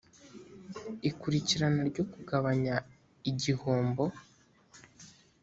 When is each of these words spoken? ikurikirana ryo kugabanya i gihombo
ikurikirana 1.09 1.81
ryo 1.89 2.03
kugabanya 2.11 2.75
i 3.29 3.31
gihombo 3.41 4.03